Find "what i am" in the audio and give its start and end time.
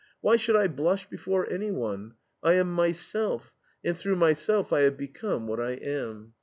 5.45-6.33